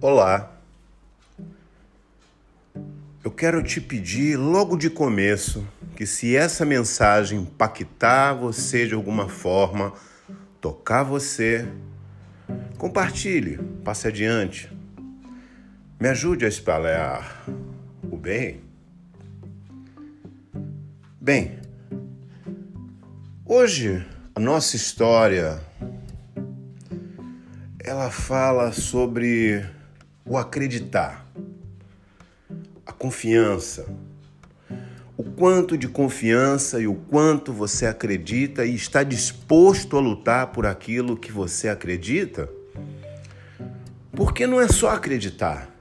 [0.00, 0.52] Olá.
[3.24, 5.66] Eu quero te pedir logo de começo
[5.96, 9.92] que se essa mensagem impactar você de alguma forma,
[10.60, 11.66] tocar você,
[12.76, 14.72] compartilhe, passe adiante.
[15.98, 17.44] Me ajude a espalhar
[18.08, 18.60] o bem.
[21.20, 21.58] Bem,
[23.44, 25.60] hoje a nossa história
[27.80, 29.76] ela fala sobre
[30.28, 31.26] o acreditar,
[32.84, 33.88] a confiança,
[35.16, 40.66] o quanto de confiança e o quanto você acredita e está disposto a lutar por
[40.66, 42.48] aquilo que você acredita.
[44.12, 45.74] Porque não é só acreditar,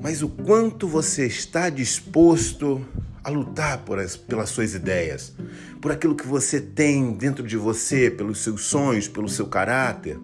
[0.00, 2.84] mas o quanto você está disposto
[3.22, 5.34] a lutar as, pelas suas ideias,
[5.82, 10.18] por aquilo que você tem dentro de você, pelos seus sonhos, pelo seu caráter.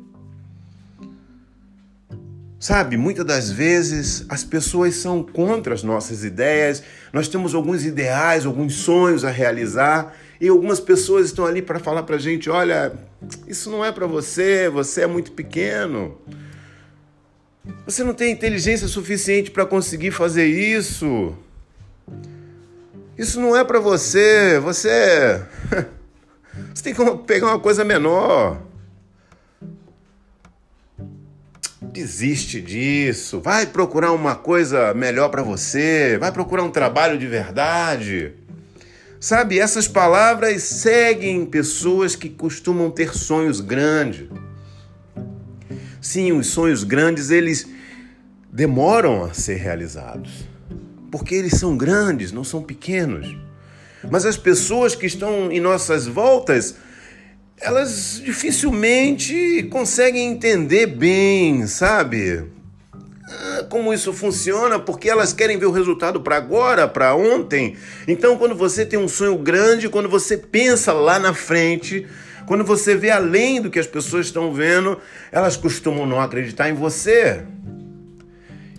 [2.64, 8.46] Sabe, muitas das vezes as pessoas são contra as nossas ideias, nós temos alguns ideais,
[8.46, 12.94] alguns sonhos a realizar e algumas pessoas estão ali para falar para a gente: olha,
[13.46, 16.16] isso não é para você, você é muito pequeno.
[17.84, 21.36] Você não tem inteligência suficiente para conseguir fazer isso.
[23.18, 24.58] Isso não é para você.
[24.60, 25.42] Você.
[26.72, 28.58] Você tem que pegar uma coisa menor.
[31.94, 33.40] Desiste disso.
[33.40, 36.18] Vai procurar uma coisa melhor para você.
[36.18, 38.32] Vai procurar um trabalho de verdade.
[39.20, 44.26] Sabe, essas palavras seguem pessoas que costumam ter sonhos grandes.
[46.00, 47.64] Sim, os sonhos grandes, eles
[48.52, 50.48] demoram a ser realizados.
[51.12, 53.36] Porque eles são grandes, não são pequenos.
[54.10, 56.74] Mas as pessoas que estão em nossas voltas,
[57.60, 62.44] elas dificilmente conseguem entender bem, sabe?
[63.26, 67.76] Ah, como isso funciona, porque elas querem ver o resultado para agora, para ontem.
[68.06, 72.06] Então, quando você tem um sonho grande, quando você pensa lá na frente,
[72.46, 74.98] quando você vê além do que as pessoas estão vendo,
[75.32, 77.42] elas costumam não acreditar em você.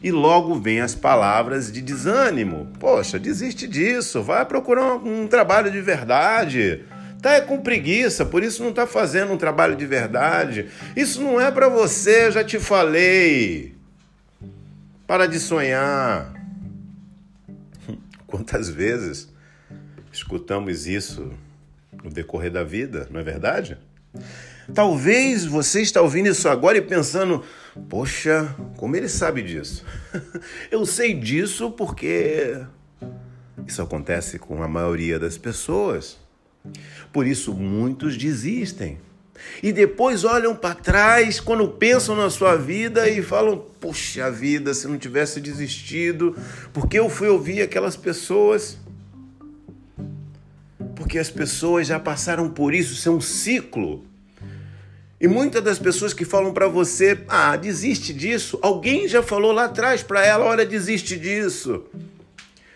[0.03, 2.67] E logo vem as palavras de desânimo.
[2.79, 6.83] Poxa, desiste disso, vai procurar um, um trabalho de verdade.
[7.25, 10.69] Tá com preguiça, por isso não está fazendo um trabalho de verdade.
[10.95, 13.73] Isso não é para você, já te falei.
[15.07, 16.31] Para de sonhar.
[18.27, 19.27] Quantas vezes
[20.13, 21.31] escutamos isso
[22.03, 23.75] no decorrer da vida, não é verdade?
[24.71, 27.43] Talvez você está ouvindo isso agora e pensando:
[27.89, 29.83] poxa, como ele sabe disso?
[30.69, 32.61] Eu sei disso porque
[33.65, 36.23] isso acontece com a maioria das pessoas.
[37.11, 38.97] Por isso, muitos desistem.
[39.61, 44.87] E depois olham para trás quando pensam na sua vida e falam: Poxa vida, se
[44.87, 46.35] não tivesse desistido,
[46.73, 48.77] porque eu fui ouvir aquelas pessoas.
[50.95, 54.03] Porque as pessoas já passaram por isso, isso é um ciclo.
[55.19, 59.65] E muitas das pessoas que falam para você, ah, desiste disso, alguém já falou lá
[59.65, 61.85] atrás para ela, olha, desiste disso.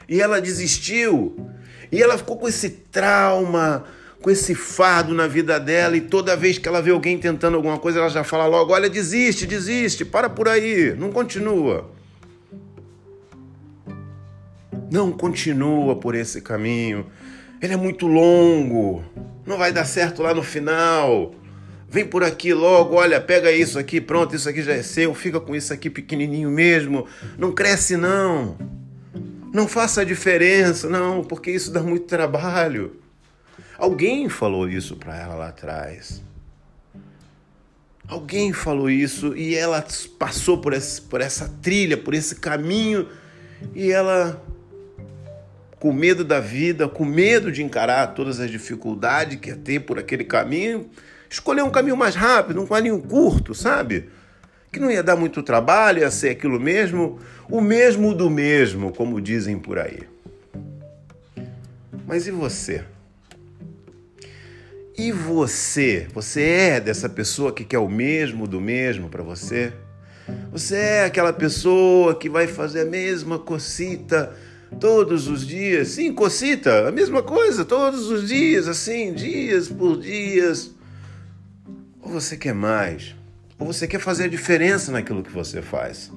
[0.07, 1.49] E ela desistiu.
[1.91, 3.85] E ela ficou com esse trauma,
[4.21, 7.77] com esse fardo na vida dela, e toda vez que ela vê alguém tentando alguma
[7.77, 11.89] coisa, ela já fala logo: olha, desiste, desiste, para por aí, não continua.
[14.91, 17.05] Não continua por esse caminho.
[17.61, 19.03] Ele é muito longo,
[19.45, 21.33] não vai dar certo lá no final.
[21.91, 25.39] Vem por aqui logo, olha, pega isso aqui, pronto, isso aqui já é seu, fica
[25.39, 27.07] com isso aqui pequenininho mesmo.
[27.37, 28.57] Não cresce não.
[29.59, 32.95] Não faça a diferença, não, porque isso dá muito trabalho.
[33.77, 36.23] Alguém falou isso para ela lá atrás.
[38.07, 39.85] Alguém falou isso e ela
[40.17, 43.09] passou por, esse, por essa trilha, por esse caminho
[43.75, 44.41] e ela,
[45.77, 49.99] com medo da vida, com medo de encarar todas as dificuldades que ia ter por
[49.99, 50.89] aquele caminho,
[51.29, 54.07] escolher um caminho mais rápido, um caminho curto, sabe?
[54.71, 57.19] Que não ia dar muito trabalho, ia ser aquilo mesmo,
[57.49, 60.01] o mesmo do mesmo, como dizem por aí.
[62.05, 62.83] Mas e você?
[64.97, 66.07] E você?
[66.13, 69.71] Você é dessa pessoa que quer o mesmo do mesmo para você?
[70.51, 74.35] Você é aquela pessoa que vai fazer a mesma cocita
[74.79, 75.89] todos os dias?
[75.89, 80.71] Sim, cocita, a mesma coisa, todos os dias, assim, dias por dias.
[82.01, 83.15] Ou você quer mais?
[83.59, 86.09] Ou você quer fazer a diferença naquilo que você faz?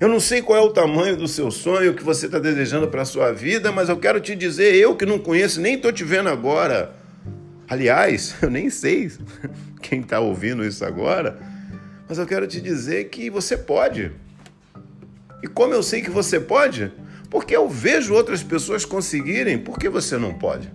[0.00, 3.02] Eu não sei qual é o tamanho do seu sonho que você está desejando para
[3.02, 6.02] a sua vida, mas eu quero te dizer, eu que não conheço, nem estou te
[6.02, 6.96] vendo agora.
[7.68, 9.12] Aliás, eu nem sei
[9.82, 11.38] quem está ouvindo isso agora,
[12.08, 14.10] Mas eu quero te dizer que você pode.
[15.42, 16.90] E como eu sei que você pode?
[17.28, 20.72] Porque eu vejo outras pessoas conseguirem, por que você não pode?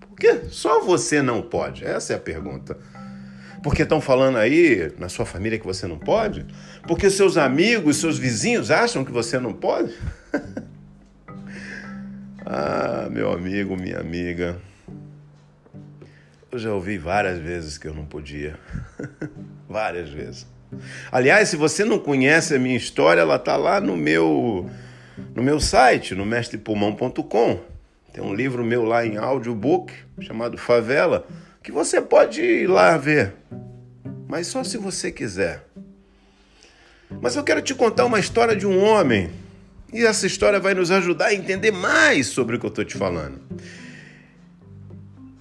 [0.00, 1.84] Porque só você não pode?
[1.84, 2.76] Essa é a pergunta.
[3.62, 6.44] Porque estão falando aí na sua família que você não pode?
[6.86, 9.94] Porque seus amigos, seus vizinhos acham que você não pode?
[12.44, 14.58] ah, meu amigo, minha amiga.
[16.50, 18.58] Eu já ouvi várias vezes que eu não podia.
[19.68, 20.46] várias vezes.
[21.10, 24.68] Aliás, se você não conhece a minha história, ela está lá no meu
[25.34, 27.60] no meu site, no mestrepulmão.com.
[28.12, 31.26] Tem um livro meu lá em audiobook chamado Favela,
[31.62, 33.34] que você pode ir lá ver.
[34.28, 35.64] Mas só se você quiser.
[37.20, 39.30] Mas eu quero te contar uma história de um homem.
[39.92, 42.96] E essa história vai nos ajudar a entender mais sobre o que eu estou te
[42.96, 43.40] falando.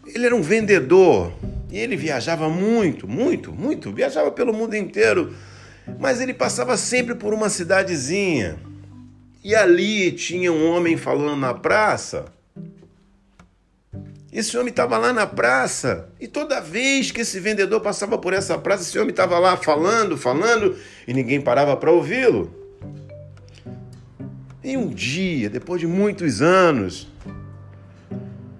[0.05, 1.33] Ele era um vendedor
[1.71, 3.91] e ele viajava muito, muito, muito.
[3.91, 5.33] Viajava pelo mundo inteiro.
[5.97, 8.59] Mas ele passava sempre por uma cidadezinha.
[9.43, 12.25] E ali tinha um homem falando na praça.
[14.31, 18.57] Esse homem estava lá na praça e toda vez que esse vendedor passava por essa
[18.57, 22.55] praça, esse homem estava lá falando, falando e ninguém parava para ouvi-lo.
[24.63, 27.09] E um dia, depois de muitos anos,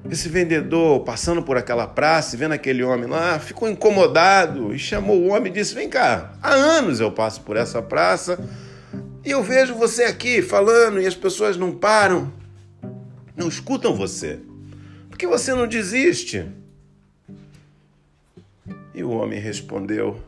[0.10, 5.28] esse vendedor passando por aquela praça, vendo aquele homem lá, ficou incomodado e chamou o
[5.28, 8.38] homem e disse: Vem cá, há anos eu passo por essa praça
[9.24, 12.30] e eu vejo você aqui falando e as pessoas não param,
[13.38, 14.51] não escutam você.
[15.22, 16.50] Que você não desiste?
[18.92, 20.20] E o homem respondeu: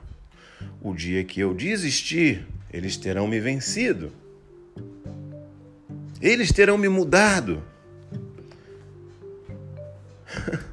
[0.83, 4.11] O dia que eu desistir, eles terão me vencido.
[6.21, 7.63] Eles terão me mudado.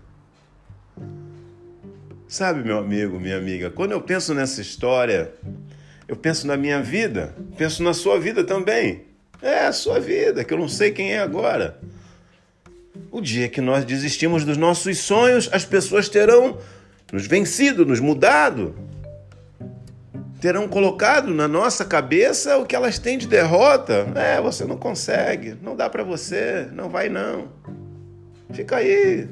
[2.28, 5.32] Sabe, meu amigo, minha amiga, quando eu penso nessa história,
[6.06, 9.06] eu penso na minha vida, penso na sua vida também.
[9.40, 11.80] É a sua vida, que eu não sei quem é agora.
[13.20, 16.56] O dia que nós desistimos dos nossos sonhos, as pessoas terão
[17.12, 18.74] nos vencido, nos mudado.
[20.40, 24.06] Terão colocado na nossa cabeça o que elas têm de derrota.
[24.14, 27.48] É, você não consegue, não dá para você, não vai não.
[28.54, 29.28] Fica aí.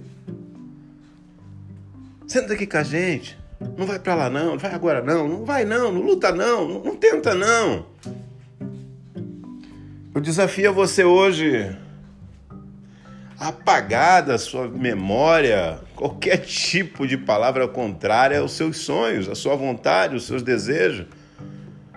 [2.26, 3.38] Senta aqui com a gente.
[3.75, 6.69] Não vai para lá não, não vai agora não, não vai não, não luta não,
[6.69, 7.87] não, não tenta não.
[10.14, 11.75] Eu desafio você hoje
[13.38, 20.14] apagar da sua memória qualquer tipo de palavra contrária aos seus sonhos, à sua vontade,
[20.14, 21.06] aos seus desejos.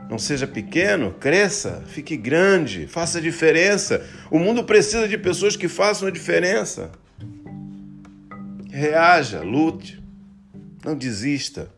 [0.07, 4.05] Não seja pequeno, cresça, fique grande, faça diferença.
[4.29, 6.91] O mundo precisa de pessoas que façam a diferença.
[8.69, 10.01] Reaja, lute.
[10.83, 11.69] Não desista.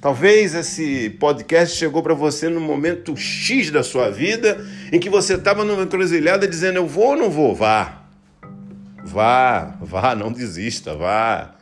[0.00, 5.34] Talvez esse podcast chegou para você no momento X da sua vida, em que você
[5.34, 7.54] estava numa encruzilhada dizendo: Eu vou ou não vou?
[7.54, 7.99] Vá.
[9.04, 11.54] Vá, vá, não desista, vá.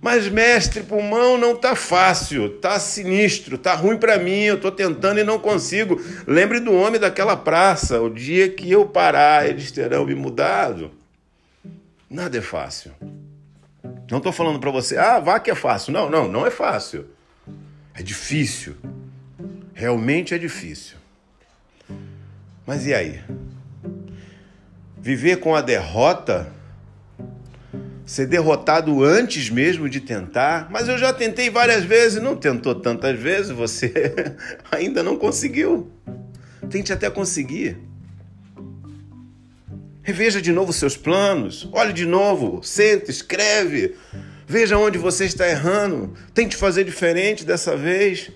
[0.00, 5.18] Mas, mestre, pulmão não tá fácil, tá sinistro, tá ruim para mim, eu tô tentando
[5.18, 5.98] e não consigo.
[6.26, 10.90] Lembre do homem daquela praça, o dia que eu parar, eles terão me mudado.
[12.10, 12.92] Nada é fácil.
[14.10, 15.92] Não estou falando para você, ah, vá que é fácil.
[15.92, 17.06] Não, não, não é fácil.
[17.94, 18.76] É difícil.
[19.72, 20.96] Realmente é difícil.
[22.66, 23.22] Mas e aí?
[25.04, 26.50] Viver com a derrota?
[28.06, 30.68] Ser derrotado antes mesmo de tentar?
[30.70, 33.92] Mas eu já tentei várias vezes, não tentou tantas vezes, você
[34.72, 35.92] ainda não conseguiu.
[36.70, 37.76] Tente até conseguir.
[40.02, 43.96] Reveja de novo seus planos, olhe de novo, senta, escreve,
[44.46, 48.30] veja onde você está errando, tente fazer diferente dessa vez.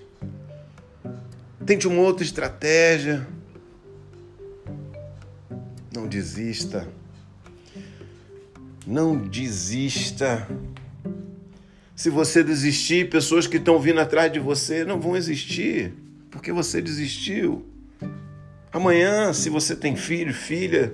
[1.65, 3.25] Tente uma outra estratégia.
[5.93, 6.87] Não desista.
[8.85, 10.47] Não desista.
[11.95, 15.93] Se você desistir, pessoas que estão vindo atrás de você não vão existir,
[16.31, 17.65] porque você desistiu.
[18.71, 20.93] Amanhã, se você tem filho, filha,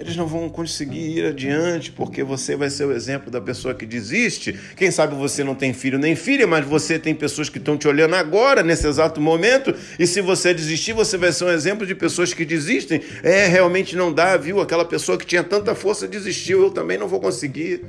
[0.00, 3.84] eles não vão conseguir ir adiante porque você vai ser o exemplo da pessoa que
[3.84, 4.58] desiste.
[4.74, 7.86] Quem sabe você não tem filho nem filha, mas você tem pessoas que estão te
[7.86, 11.94] olhando agora, nesse exato momento, e se você desistir, você vai ser um exemplo de
[11.94, 13.02] pessoas que desistem.
[13.22, 14.62] É, realmente não dá, viu?
[14.62, 17.84] Aquela pessoa que tinha tanta força desistiu, eu também não vou conseguir.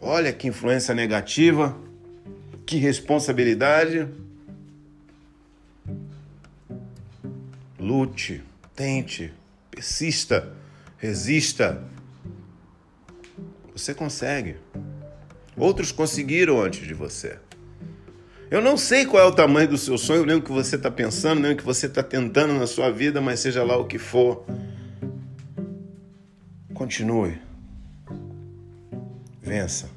[0.00, 1.76] Olha que influência negativa,
[2.64, 4.08] que responsabilidade.
[7.78, 8.42] Lute,
[8.74, 9.30] tente,
[9.70, 10.56] persista
[10.98, 11.82] Resista.
[13.72, 14.56] Você consegue.
[15.56, 17.38] Outros conseguiram antes de você.
[18.50, 20.90] Eu não sei qual é o tamanho do seu sonho, nem o que você está
[20.90, 23.98] pensando, nem o que você está tentando na sua vida, mas seja lá o que
[23.98, 24.44] for,
[26.72, 27.38] continue.
[29.42, 29.90] Vença.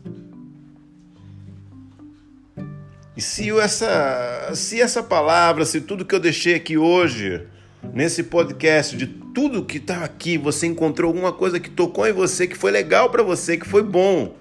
[3.15, 7.45] E se essa, se essa palavra, se tudo que eu deixei aqui hoje,
[7.93, 12.47] nesse podcast, de tudo que está aqui, você encontrou alguma coisa que tocou em você,
[12.47, 14.35] que foi legal para você, que foi bom,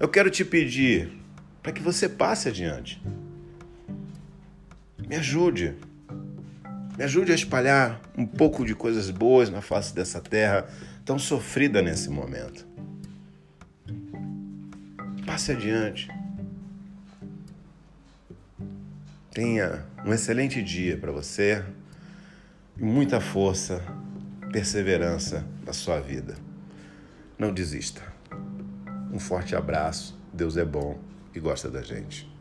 [0.00, 1.12] eu quero te pedir
[1.62, 3.00] para que você passe adiante.
[5.06, 5.74] Me ajude.
[6.96, 10.66] Me ajude a espalhar um pouco de coisas boas na face dessa terra
[11.04, 12.66] tão sofrida nesse momento.
[15.24, 16.08] Passe adiante.
[19.30, 21.64] Tenha um excelente dia para você
[22.82, 23.80] e muita força,
[24.50, 26.34] perseverança na sua vida.
[27.38, 28.02] Não desista.
[29.12, 30.18] Um forte abraço.
[30.32, 30.98] Deus é bom
[31.32, 32.31] e gosta da gente.